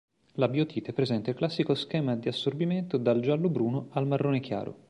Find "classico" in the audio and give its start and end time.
1.35-1.75